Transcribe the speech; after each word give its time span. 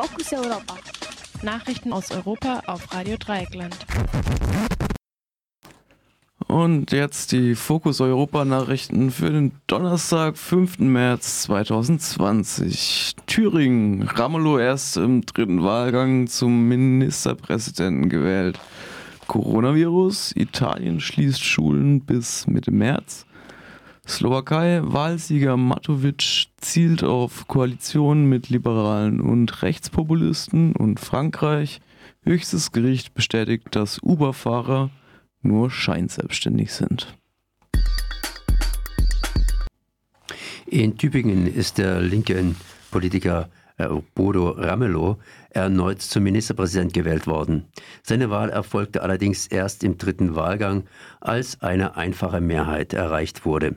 Fokus 0.00 0.32
Europa. 0.32 0.76
Nachrichten 1.42 1.92
aus 1.92 2.12
Europa 2.12 2.62
auf 2.66 2.94
Radio 2.94 3.16
Dreieckland. 3.16 3.76
Und 6.46 6.92
jetzt 6.92 7.32
die 7.32 7.56
Fokus 7.56 8.00
Europa 8.00 8.44
Nachrichten 8.44 9.10
für 9.10 9.30
den 9.30 9.50
Donnerstag, 9.66 10.38
5. 10.38 10.78
März 10.78 11.42
2020. 11.42 13.16
Thüringen, 13.26 14.02
Ramelow 14.02 14.60
erst 14.60 14.96
im 14.98 15.26
dritten 15.26 15.64
Wahlgang 15.64 16.28
zum 16.28 16.68
Ministerpräsidenten 16.68 18.08
gewählt. 18.08 18.60
Coronavirus, 19.26 20.30
Italien 20.36 21.00
schließt 21.00 21.42
Schulen 21.42 22.02
bis 22.02 22.46
Mitte 22.46 22.70
März. 22.70 23.26
Slowakei, 24.08 24.80
Wahlsieger 24.82 25.58
Matovic 25.58 26.46
zielt 26.56 27.04
auf 27.04 27.46
Koalitionen 27.46 28.26
mit 28.26 28.48
Liberalen 28.48 29.20
und 29.20 29.62
Rechtspopulisten 29.62 30.74
und 30.74 30.98
Frankreich. 30.98 31.82
Höchstes 32.22 32.72
Gericht 32.72 33.12
bestätigt, 33.12 33.66
dass 33.72 34.02
Uber-Fahrer 34.02 34.88
nur 35.42 35.70
scheinselbstständig 35.70 36.72
sind. 36.72 37.14
In 40.66 40.96
Tübingen 40.96 41.46
ist 41.46 41.76
der 41.76 42.00
linke 42.00 42.54
Politiker 42.90 43.50
äh, 43.76 43.88
Bodo 44.14 44.48
Ramelow 44.50 45.18
erneut 45.50 46.00
zum 46.00 46.22
Ministerpräsident 46.22 46.94
gewählt 46.94 47.26
worden. 47.26 47.66
Seine 48.02 48.30
Wahl 48.30 48.48
erfolgte 48.48 49.02
allerdings 49.02 49.46
erst 49.46 49.84
im 49.84 49.98
dritten 49.98 50.34
Wahlgang, 50.34 50.84
als 51.20 51.60
eine 51.60 51.96
einfache 51.96 52.40
Mehrheit 52.40 52.94
erreicht 52.94 53.44
wurde. 53.44 53.76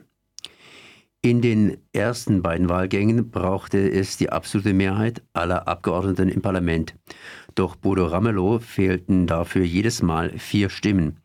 In 1.24 1.40
den 1.40 1.76
ersten 1.92 2.42
beiden 2.42 2.68
Wahlgängen 2.68 3.30
brauchte 3.30 3.78
es 3.78 4.16
die 4.16 4.30
absolute 4.30 4.74
Mehrheit 4.74 5.22
aller 5.32 5.68
Abgeordneten 5.68 6.28
im 6.28 6.42
Parlament. 6.42 6.96
Doch 7.54 7.76
Bodo 7.76 8.06
Ramelow 8.06 8.58
fehlten 8.58 9.28
dafür 9.28 9.62
jedes 9.64 10.02
Mal 10.02 10.36
vier 10.36 10.68
Stimmen. 10.68 11.18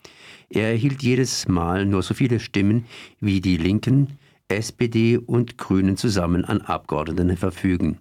Er 0.50 0.70
erhielt 0.70 1.02
jedes 1.02 1.48
Mal 1.48 1.88
nur 1.88 2.04
so 2.04 2.14
viele 2.14 2.40
Stimmen, 2.40 2.86
wie 3.20 3.42
die 3.42 3.58
Linken, 3.58 4.20
SPD 4.50 5.18
und 5.18 5.58
Grünen 5.58 5.98
zusammen 5.98 6.46
an 6.46 6.62
Abgeordneten 6.62 7.36
verfügen. 7.36 7.98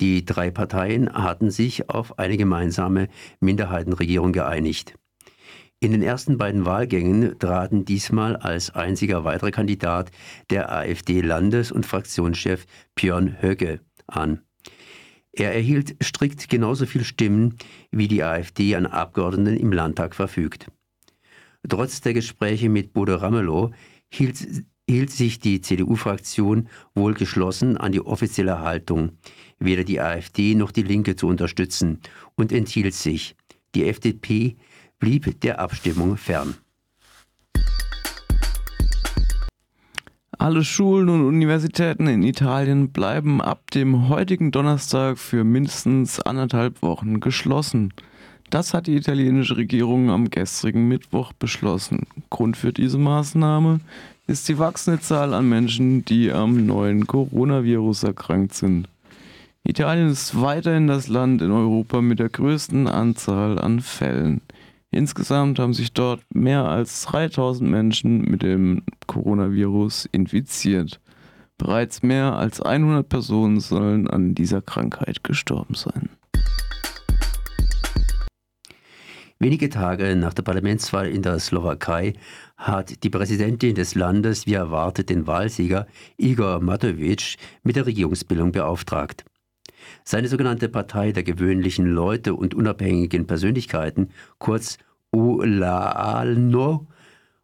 Die 0.00 0.24
drei 0.24 0.50
Parteien 0.50 1.12
hatten 1.12 1.52
sich 1.52 1.88
auf 1.90 2.18
eine 2.18 2.36
gemeinsame 2.36 3.06
Minderheitenregierung 3.38 4.32
geeinigt. 4.32 4.96
In 5.84 5.92
den 5.92 6.00
ersten 6.00 6.38
beiden 6.38 6.64
Wahlgängen 6.64 7.38
traten 7.38 7.84
diesmal 7.84 8.36
als 8.36 8.70
einziger 8.70 9.24
weiterer 9.24 9.50
Kandidat 9.50 10.10
der 10.48 10.72
AfD-Landes- 10.72 11.72
und 11.72 11.84
Fraktionschef 11.84 12.64
Björn 12.94 13.42
Höcke 13.42 13.80
an. 14.06 14.40
Er 15.32 15.52
erhielt 15.52 15.94
strikt 16.02 16.48
genauso 16.48 16.86
viele 16.86 17.04
Stimmen, 17.04 17.58
wie 17.90 18.08
die 18.08 18.22
AfD 18.22 18.76
an 18.76 18.86
Abgeordneten 18.86 19.58
im 19.58 19.72
Landtag 19.72 20.14
verfügt. 20.14 20.68
Trotz 21.68 22.00
der 22.00 22.14
Gespräche 22.14 22.70
mit 22.70 22.94
Bodo 22.94 23.16
Ramelow 23.16 23.72
hielt, 24.10 24.38
hielt 24.88 25.10
sich 25.10 25.38
die 25.38 25.60
CDU-Fraktion 25.60 26.70
wohl 26.94 27.12
geschlossen 27.12 27.76
an 27.76 27.92
die 27.92 28.00
offizielle 28.00 28.60
Haltung, 28.60 29.18
weder 29.58 29.84
die 29.84 30.00
AfD 30.00 30.54
noch 30.54 30.72
die 30.72 30.82
Linke 30.82 31.14
zu 31.14 31.26
unterstützen 31.26 32.00
und 32.36 32.52
enthielt 32.52 32.94
sich. 32.94 33.36
Die 33.74 33.86
FDP 33.86 34.56
blieb 34.98 35.40
der 35.40 35.58
Abstimmung 35.58 36.16
fern. 36.16 36.54
Alle 40.38 40.64
Schulen 40.64 41.08
und 41.08 41.24
Universitäten 41.24 42.06
in 42.06 42.22
Italien 42.22 42.90
bleiben 42.90 43.40
ab 43.40 43.70
dem 43.70 44.08
heutigen 44.08 44.50
Donnerstag 44.50 45.18
für 45.18 45.44
mindestens 45.44 46.20
anderthalb 46.20 46.82
Wochen 46.82 47.20
geschlossen. 47.20 47.92
Das 48.50 48.74
hat 48.74 48.86
die 48.86 48.96
italienische 48.96 49.56
Regierung 49.56 50.10
am 50.10 50.30
gestrigen 50.30 50.86
Mittwoch 50.86 51.32
beschlossen. 51.32 52.06
Grund 52.30 52.56
für 52.56 52.72
diese 52.72 52.98
Maßnahme 52.98 53.80
ist 54.26 54.48
die 54.48 54.58
wachsende 54.58 55.00
Zahl 55.00 55.34
an 55.34 55.48
Menschen, 55.48 56.04
die 56.04 56.30
am 56.30 56.66
neuen 56.66 57.06
Coronavirus 57.06 58.02
erkrankt 58.04 58.54
sind. 58.54 58.88
Italien 59.64 60.08
ist 60.08 60.40
weiterhin 60.40 60.86
das 60.86 61.08
Land 61.08 61.40
in 61.40 61.50
Europa 61.50 62.02
mit 62.02 62.18
der 62.18 62.28
größten 62.28 62.86
Anzahl 62.86 63.58
an 63.58 63.80
Fällen. 63.80 64.42
Insgesamt 64.94 65.58
haben 65.58 65.74
sich 65.74 65.92
dort 65.92 66.22
mehr 66.32 66.66
als 66.66 67.02
3000 67.02 67.68
Menschen 67.68 68.20
mit 68.20 68.44
dem 68.44 68.84
Coronavirus 69.08 70.08
infiziert. 70.12 71.00
Bereits 71.58 72.04
mehr 72.04 72.34
als 72.36 72.60
100 72.60 73.08
Personen 73.08 73.58
sollen 73.58 74.08
an 74.08 74.36
dieser 74.36 74.62
Krankheit 74.62 75.24
gestorben 75.24 75.74
sein. 75.74 76.10
Wenige 79.40 79.68
Tage 79.68 80.14
nach 80.14 80.32
der 80.32 80.44
Parlamentswahl 80.44 81.08
in 81.08 81.22
der 81.22 81.40
Slowakei 81.40 82.12
hat 82.56 83.02
die 83.02 83.10
Präsidentin 83.10 83.74
des 83.74 83.96
Landes 83.96 84.46
wie 84.46 84.54
erwartet 84.54 85.10
den 85.10 85.26
Wahlsieger 85.26 85.88
Igor 86.18 86.60
Matovic 86.60 87.34
mit 87.64 87.74
der 87.74 87.86
Regierungsbildung 87.86 88.52
beauftragt. 88.52 89.24
Seine 90.04 90.28
sogenannte 90.28 90.68
Partei 90.68 91.12
der 91.12 91.22
gewöhnlichen 91.22 91.86
Leute 91.86 92.34
und 92.34 92.54
unabhängigen 92.54 93.26
Persönlichkeiten, 93.26 94.10
kurz 94.38 94.78
Olano, 95.12 96.86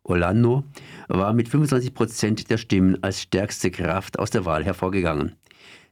Olano, 0.02 0.64
war 1.08 1.32
mit 1.32 1.48
25 1.48 1.94
Prozent 1.94 2.50
der 2.50 2.58
Stimmen 2.58 3.02
als 3.02 3.22
stärkste 3.22 3.70
Kraft 3.70 4.18
aus 4.18 4.30
der 4.30 4.44
Wahl 4.44 4.64
hervorgegangen. 4.64 5.36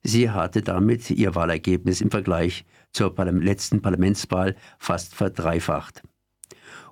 Sie 0.03 0.31
hatte 0.31 0.63
damit 0.63 1.11
ihr 1.11 1.35
Wahlergebnis 1.35 2.01
im 2.01 2.11
Vergleich 2.11 2.65
zur 2.93 3.15
letzten 3.17 3.83
Parlamentswahl 3.83 4.57
fast 4.79 5.15
verdreifacht. 5.15 6.03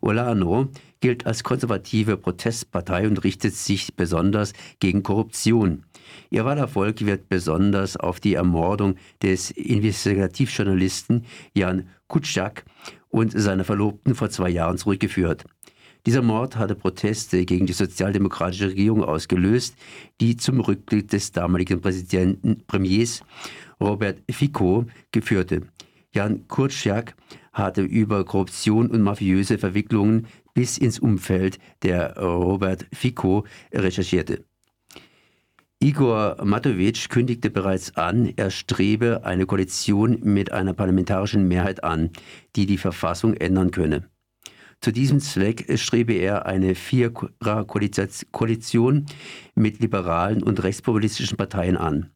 Olano 0.00 0.68
gilt 1.00 1.26
als 1.26 1.42
konservative 1.42 2.16
Protestpartei 2.16 3.06
und 3.06 3.22
richtet 3.24 3.54
sich 3.54 3.94
besonders 3.94 4.52
gegen 4.80 5.02
Korruption. 5.02 5.84
Ihr 6.30 6.44
Wahlerfolg 6.44 7.04
wird 7.04 7.28
besonders 7.28 7.96
auf 7.96 8.20
die 8.20 8.34
Ermordung 8.34 8.96
des 9.22 9.50
Investigativjournalisten 9.50 11.24
Jan 11.54 11.88
Kutschak 12.08 12.64
und 13.08 13.32
seiner 13.32 13.64
Verlobten 13.64 14.14
vor 14.14 14.30
zwei 14.30 14.50
Jahren 14.50 14.78
zurückgeführt. 14.78 15.44
Dieser 16.06 16.22
Mord 16.22 16.56
hatte 16.56 16.76
Proteste 16.76 17.44
gegen 17.44 17.66
die 17.66 17.72
sozialdemokratische 17.72 18.68
Regierung 18.68 19.02
ausgelöst, 19.02 19.74
die 20.20 20.36
zum 20.36 20.60
Rücktritt 20.60 21.12
des 21.12 21.32
damaligen 21.32 21.80
Präsidenten 21.80 22.62
Premiers 22.68 23.22
Robert 23.80 24.22
Fico 24.30 24.86
geführte. 25.10 25.62
Jan 26.14 26.46
Kurczak 26.46 27.16
hatte 27.56 27.82
über 27.82 28.24
Korruption 28.24 28.90
und 28.90 29.02
mafiöse 29.02 29.58
Verwicklungen 29.58 30.26
bis 30.52 30.76
ins 30.78 30.98
Umfeld 30.98 31.60
der 31.82 32.18
Robert 32.18 32.86
Fico 32.92 33.44
recherchierte. 33.72 34.44
Igor 35.80 36.36
Matovic 36.44 37.08
kündigte 37.08 37.48
bereits 37.50 37.96
an, 37.96 38.32
er 38.36 38.50
strebe 38.50 39.24
eine 39.24 39.46
Koalition 39.46 40.18
mit 40.22 40.52
einer 40.52 40.74
parlamentarischen 40.74 41.48
Mehrheit 41.48 41.82
an, 41.84 42.10
die 42.56 42.66
die 42.66 42.78
Verfassung 42.78 43.34
ändern 43.34 43.70
könne. 43.70 44.08
Zu 44.80 44.92
diesem 44.92 45.20
Zweck 45.20 45.66
strebe 45.78 46.12
er 46.12 46.44
eine 46.46 46.74
Vierer-Koalition 46.74 49.06
mit 49.54 49.80
liberalen 49.80 50.42
und 50.42 50.62
rechtspopulistischen 50.62 51.38
Parteien 51.38 51.78
an. 51.78 52.10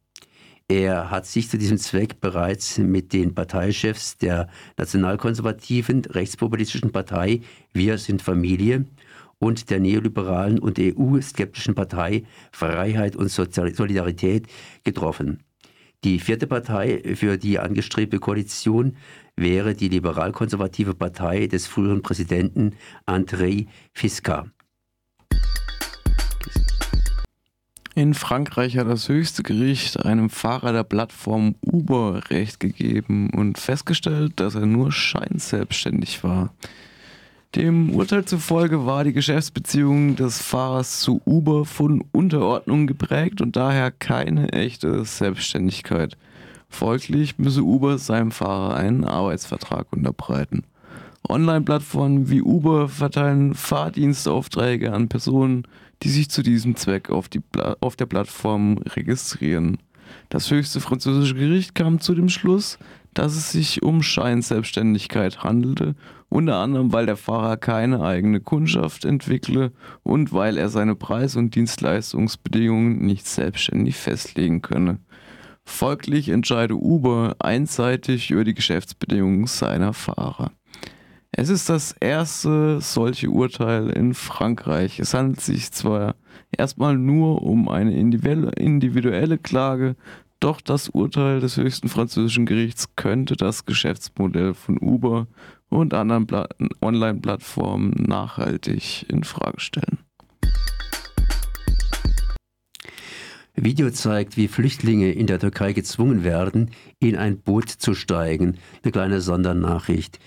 Er 0.70 1.10
hat 1.10 1.26
sich 1.26 1.48
zu 1.50 1.58
diesem 1.58 1.78
Zweck 1.78 2.20
bereits 2.20 2.78
mit 2.78 3.12
den 3.12 3.34
Parteichefs 3.34 4.19
der 4.19 4.48
nationalkonservativen 4.76 6.04
rechtspopulistischen 6.04 6.92
Partei 6.92 7.41
Wir 7.72 7.98
sind 7.98 8.22
Familie 8.22 8.84
und 9.41 9.70
der 9.70 9.81
neoliberalen 9.81 10.60
und 10.60 10.78
EU-skeptischen 10.78 11.75
Partei 11.75 12.22
Freiheit 12.53 13.16
und 13.16 13.32
Solidarität 13.32 14.47
getroffen. 14.84 15.42
Die 16.04 16.20
vierte 16.20 16.47
Partei 16.47 17.16
für 17.16 17.37
die 17.37 17.58
angestrebte 17.58 18.20
Koalition 18.20 18.96
wäre 19.34 19.75
die 19.75 19.88
liberal-konservative 19.88 20.94
Partei 20.94 21.49
des 21.49 21.67
früheren 21.67 22.02
Präsidenten 22.02 22.76
Andrei 23.06 23.67
Fiska. 23.93 24.46
In 28.00 28.14
Frankreich 28.14 28.79
hat 28.79 28.88
das 28.88 29.11
höchste 29.11 29.43
Gericht 29.43 30.06
einem 30.06 30.31
Fahrer 30.31 30.73
der 30.73 30.85
Plattform 30.85 31.55
Uber 31.61 32.31
Recht 32.31 32.58
gegeben 32.58 33.29
und 33.29 33.58
festgestellt, 33.58 34.41
dass 34.41 34.55
er 34.55 34.64
nur 34.64 34.91
scheinselbstständig 34.91 36.25
war. 36.25 36.55
Dem 37.56 37.91
Urteil 37.91 38.25
zufolge 38.25 38.87
war 38.87 39.05
die 39.05 39.12
Geschäftsbeziehung 39.12 40.17
des 40.17 40.41
Fahrers 40.41 41.00
zu 41.00 41.20
Uber 41.26 41.67
von 41.67 42.02
Unterordnung 42.11 42.87
geprägt 42.87 43.43
und 43.43 43.55
daher 43.55 43.91
keine 43.91 44.50
echte 44.55 45.05
Selbstständigkeit. 45.05 46.17
Folglich 46.70 47.37
müsse 47.37 47.64
Uber 47.64 47.99
seinem 47.99 48.31
Fahrer 48.31 48.76
einen 48.76 49.05
Arbeitsvertrag 49.05 49.93
unterbreiten. 49.93 50.62
Online-Plattformen 51.29 52.31
wie 52.31 52.41
Uber 52.41 52.88
verteilen 52.88 53.53
Fahrdienstaufträge 53.53 54.91
an 54.91 55.08
Personen, 55.08 55.67
die 56.02 56.08
sich 56.08 56.31
zu 56.31 56.43
diesem 56.43 56.76
Zweck 56.76 57.11
auf, 57.11 57.29
die 57.29 57.41
auf 57.81 57.97
der 57.97 58.06
Plattform 58.06 58.79
registrieren. 58.79 59.79
Das 60.29 60.50
höchste 60.50 60.81
französische 60.81 61.35
Gericht 61.35 61.75
kam 61.75 62.00
zu 62.00 62.14
dem 62.14 62.29
Schluss, 62.29 62.79
dass 63.14 63.35
es 63.35 63.52
sich 63.52 63.82
um 63.82 64.02
Scheinselbstständigkeit 64.02 65.43
handelte, 65.43 65.94
unter 66.29 66.56
anderem 66.56 66.93
weil 66.93 67.06
der 67.06 67.17
Fahrer 67.17 67.56
keine 67.56 68.02
eigene 68.02 68.41
Kundschaft 68.41 69.05
entwickle 69.05 69.73
und 70.02 70.32
weil 70.32 70.56
er 70.56 70.69
seine 70.69 70.94
Preis- 70.94 71.37
und 71.37 71.55
Dienstleistungsbedingungen 71.55 73.05
nicht 73.05 73.26
selbstständig 73.26 73.96
festlegen 73.96 74.62
könne. 74.62 75.00
Folglich 75.64 76.29
entscheide 76.29 76.75
Uber 76.75 77.37
einseitig 77.38 78.31
über 78.31 78.44
die 78.44 78.55
Geschäftsbedingungen 78.55 79.46
seiner 79.46 79.93
Fahrer. 79.93 80.53
Es 81.32 81.49
ist 81.49 81.69
das 81.69 81.94
erste 82.00 82.81
solche 82.81 83.31
Urteil 83.31 83.91
in 83.91 84.15
Frankreich. 84.15 84.99
Es 84.99 85.15
handelt 85.15 85.41
sich 85.41 85.71
zwar 85.71 86.17
erstmal 86.50 86.99
nur 86.99 87.43
um 87.43 87.69
eine 87.69 87.97
individuelle 87.97 89.38
Klage, 89.38 89.94
doch 90.41 90.61
das 90.61 90.88
Urteil 90.88 91.38
des 91.38 91.56
höchsten 91.56 91.88
französischen 91.88 92.47
Gerichts 92.47 92.97
könnte 92.97 93.37
das 93.37 93.65
Geschäftsmodell 93.65 94.55
von 94.55 94.79
Uber 94.79 95.29
und 95.69 95.94
anderen 95.94 96.27
Online-Plattformen 96.82 97.91
nachhaltig 97.91 99.06
in 99.09 99.23
Frage 99.23 99.61
stellen. 99.61 99.99
Video 103.55 103.91
zeigt, 103.91 104.37
wie 104.37 104.49
Flüchtlinge 104.49 105.12
in 105.12 105.27
der 105.27 105.38
Türkei 105.38 105.75
gezwungen 105.75 106.25
werden, 106.25 106.71
in 106.99 107.17
ein 107.17 107.38
Boot 107.38 107.69
zu 107.69 107.94
steigen. 107.94 108.56
Eine 108.82 108.93
kleine 108.93 109.21
Sondernachricht. 109.21 110.19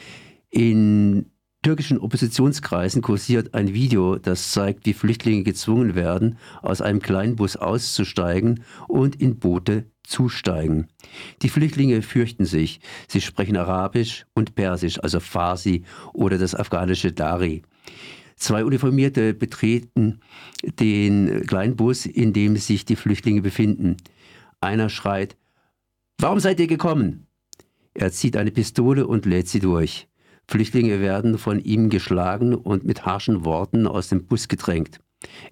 In 0.54 1.32
türkischen 1.64 1.98
Oppositionskreisen 1.98 3.02
kursiert 3.02 3.56
ein 3.56 3.74
Video, 3.74 4.18
das 4.18 4.52
zeigt, 4.52 4.86
wie 4.86 4.94
Flüchtlinge 4.94 5.42
gezwungen 5.42 5.96
werden, 5.96 6.38
aus 6.62 6.80
einem 6.80 7.02
kleinen 7.02 7.36
Bus 7.36 7.56
auszusteigen 7.56 8.64
und 8.88 9.20
in 9.20 9.40
Boote 9.40 9.86
zusteigen. 10.04 10.90
Die 11.42 11.50
Flüchtlinge 11.50 12.04
fürchten 12.04 12.46
sich. 12.46 12.82
Sie 13.08 13.20
sprechen 13.20 13.58
Arabisch 13.58 14.28
und 14.36 14.54
Persisch, 14.54 15.00
also 15.02 15.20
Farsi 15.20 15.86
oder 16.14 16.38
das 16.38 16.54
afghanische 16.54 17.12
Dari. 17.12 17.64
Zwei 18.36 18.64
Uniformierte 18.64 19.34
betreten 19.34 20.20
den 20.80 21.48
kleinen 21.48 21.76
Bus, 21.76 22.06
in 22.06 22.32
dem 22.32 22.58
sich 22.58 22.86
die 22.86 22.96
Flüchtlinge 22.96 23.42
befinden. 23.42 23.98
Einer 24.62 24.90
schreit, 24.90 25.36
Warum 26.20 26.40
seid 26.40 26.60
ihr 26.60 26.68
gekommen? 26.68 27.26
Er 27.96 28.12
zieht 28.12 28.38
eine 28.38 28.52
Pistole 28.52 29.08
und 29.08 29.26
lädt 29.26 29.48
sie 29.48 29.60
durch. 29.60 30.08
Flüchtlinge 30.48 31.00
werden 31.00 31.38
von 31.38 31.60
ihm 31.60 31.90
geschlagen 31.90 32.54
und 32.54 32.84
mit 32.84 33.06
harschen 33.06 33.46
Worten 33.46 33.88
aus 33.88 34.10
dem 34.10 34.26
Bus 34.26 34.48
gedrängt. 34.48 35.00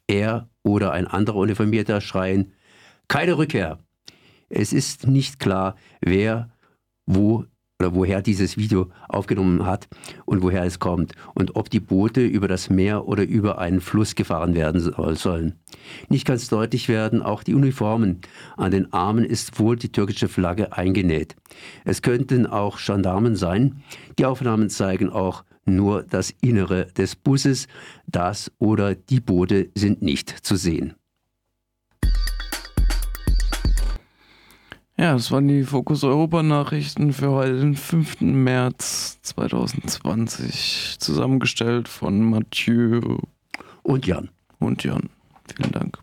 Er 0.08 0.50
oder 0.64 0.92
ein 0.92 1.08
anderer 1.08 1.38
Uniformierter 1.38 2.02
schreien, 2.02 2.54
keine 3.08 3.38
Rückkehr. 3.38 3.80
Es 4.50 4.74
ist 4.74 5.08
nicht 5.08 5.40
klar, 5.40 5.76
wer 6.02 6.52
wo 7.06 7.46
oder 7.82 7.96
woher 7.96 8.22
dieses 8.22 8.58
Video 8.58 8.90
aufgenommen 9.10 9.66
hat 9.66 9.88
und 10.26 10.44
woher 10.44 10.64
es 10.64 10.78
kommt 10.78 11.14
und 11.34 11.56
ob 11.56 11.72
die 11.72 11.80
Boote 11.80 12.24
über 12.24 12.48
das 12.48 12.70
Meer 12.70 13.08
oder 13.08 13.24
über 13.24 13.58
einen 13.58 13.82
Fluss 13.82 14.14
gefahren 14.14 14.54
werden 14.54 14.80
sollen. 15.16 15.56
Nicht 16.08 16.28
ganz 16.28 16.48
deutlich 16.48 16.90
werden 16.90 17.24
auch 17.24 17.42
die 17.42 17.56
Uniformen. 17.56 18.22
An 18.56 18.70
den 18.70 18.94
Armen 18.94 19.26
ist 19.26 19.60
wohl 19.60 19.78
die 19.78 19.92
türkische 19.92 20.28
Flagge 20.28 20.74
eingenäht. 20.74 21.36
Es 21.84 22.04
könnten 22.04 22.46
auch 22.46 22.78
Gendarmen 22.78 23.36
sein. 23.36 23.82
Die 24.20 24.26
Aufnahmen 24.26 24.70
zeigen 24.70 25.10
auch 25.10 25.44
nur 25.66 26.04
das 26.04 26.32
Innere 26.40 26.86
des 26.86 27.16
Busses. 27.16 27.68
Das 28.06 28.52
oder 28.60 28.94
die 28.94 29.22
Boote 29.22 29.70
sind 29.74 30.04
nicht 30.04 30.30
zu 30.30 30.56
sehen. 30.56 30.94
Ja, 35.02 35.14
das 35.14 35.32
waren 35.32 35.48
die 35.48 35.64
Fokus 35.64 36.04
Europa 36.04 36.44
Nachrichten 36.44 37.12
für 37.12 37.32
heute, 37.32 37.60
den 37.60 37.76
5. 37.76 38.22
März 38.22 39.20
2020, 39.24 40.98
zusammengestellt 41.00 41.88
von 41.88 42.24
Mathieu 42.24 43.18
und 43.82 44.06
Jan. 44.06 44.30
Und 44.60 44.84
Jan. 44.84 45.10
Vielen 45.56 45.72
Dank. 45.72 45.98